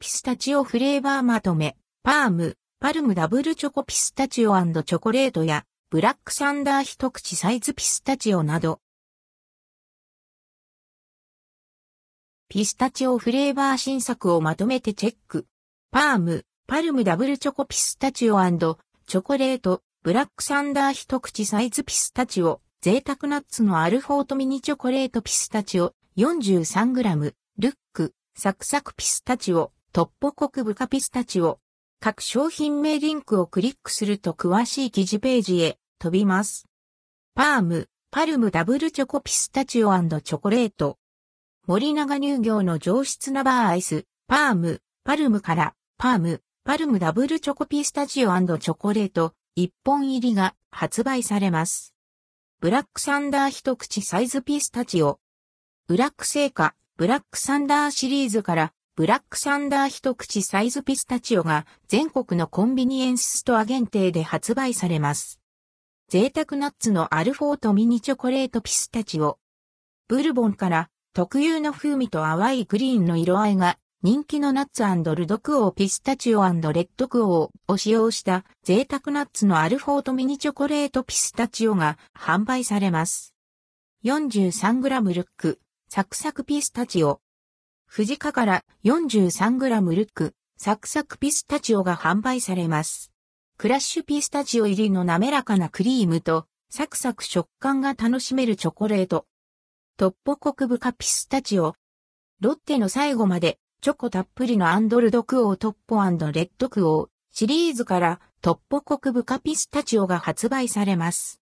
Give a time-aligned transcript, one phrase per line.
[0.00, 8.80] ピスタチオフレーバーまとめ、パーム、パルムダブルチョコピスタチオチョコレートや、ブラックサンダー一口サイズピスタチオなど。
[12.48, 15.46] ピスタチオフレーバー新作をまとめてチェック。
[15.90, 31.58] パーム、パルムダブルチョコピスタチオチョコレート、ブラックサンダー一口サイズピスタチオ、贅沢ナッツのアルフォートミニチョコレートピスタチオ 43g、ルック、サクサクピスタチオ、トッポコクブカピスタチオ。
[31.98, 36.68] 各商品名リンクをクリックすると詳しい記事ページへ飛びます。
[37.34, 40.98] パーム、パルムダブルチョコピスタチオチョコレート。
[41.66, 51.92] 森永乳業の上質なバーアイス、パーム、パルムから、パーム、パルムダブルチョコピスタチオチョコレート、1本入りが発売されます。
[52.60, 55.18] ブラックサンダー一口サイズピスタチオ。
[55.88, 65.38] ブラック製菓、ブラックサンダーシリーズから、ブラックサンダー一口サイズピスタチオが全国のコンビニエンスストア限定で発売されます。
[66.08, 69.38] 贅沢ナッツのアルフォートミニチョコレートピスタチオ。
[70.08, 74.82] ブルボンから特有の風味と淡いグリーンの色合いが人気のナッツ
[75.14, 83.32] ルドクオーピスタチオレッドクオーを使用した贅沢ナッツのアルフォートミニチョコレートピスタチオが販売されます。
[84.04, 87.20] 43g ルック、サクサクピスタチオ。
[87.90, 93.10] 不二家から 43g ルック、サクサクピスタチオが販売されます。
[93.56, 99.26] クラッシュピスタチオ入りの滑らかなクリームとサクサク食感が楽しめるチョコレート。
[99.96, 101.74] トッポコク深ピスタチオ。
[102.40, 106.02] ロッテの最後までチョコたっぷりのアンドルドクオートッポレ
[106.42, 111.40] ッドクオーシリーズからトッポコク深ピスタチオが発売されます。